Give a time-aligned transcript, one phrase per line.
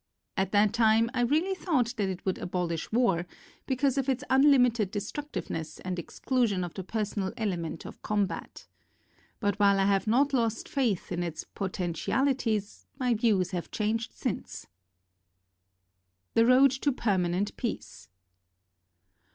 [0.35, 3.27] At that time I really thought that it would abolish war,
[3.67, 8.65] because of its unlimited destructiveness and exclusion of the personal element of combat.
[9.39, 14.13] But while I have not lost faith in its potentiali ties, my views have changed
[14.13, 14.65] since
[16.33, 18.09] The Road to Permanent Peace.